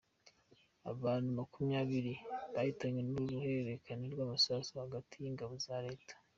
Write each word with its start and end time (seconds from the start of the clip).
Abantu 0.91 1.29
makumyabiri 1.39 2.13
bahitanwe 2.53 2.99
n’uruhererekane 3.03 4.03
rw’amasasu 4.13 4.71
hagati 4.83 5.13
y’ingabo 5.23 5.53
za 5.67 5.77
Leta 5.87 6.13